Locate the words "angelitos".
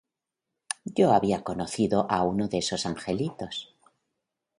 2.87-3.75